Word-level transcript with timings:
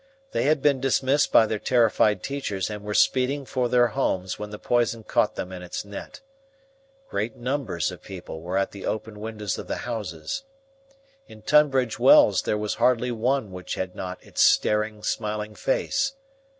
They 0.31 0.45
had 0.45 0.63
been 0.63 0.81
dismissed 0.81 1.31
by 1.31 1.45
their 1.45 1.59
terrified 1.59 2.23
teachers 2.23 2.71
and 2.71 2.81
were 2.83 2.95
speeding 2.95 3.45
for 3.45 3.69
their 3.69 3.89
homes 3.89 4.39
when 4.39 4.49
the 4.49 4.57
poison 4.57 5.03
caught 5.03 5.35
them 5.35 5.51
in 5.51 5.61
its 5.61 5.85
net. 5.85 6.21
Great 7.07 7.35
numbers 7.35 7.91
of 7.91 8.01
people 8.01 8.41
were 8.41 8.57
at 8.57 8.71
the 8.71 8.83
open 8.87 9.19
windows 9.19 9.59
of 9.59 9.67
the 9.67 9.85
houses. 9.85 10.41
In 11.27 11.43
Tunbridge 11.43 11.99
Wells 11.99 12.41
there 12.41 12.57
was 12.57 12.73
hardly 12.73 13.11
one 13.11 13.51
which 13.51 13.75
had 13.75 13.93
not 13.95 14.17
its 14.25 14.41
staring, 14.41 15.03
smiling 15.03 15.53
face. 15.53 16.13